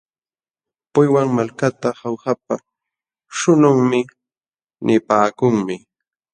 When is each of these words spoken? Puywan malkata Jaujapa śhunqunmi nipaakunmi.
Puywan 0.91 1.27
malkata 1.35 1.89
Jaujapa 1.99 2.55
śhunqunmi 3.37 4.01
nipaakunmi. 4.85 5.75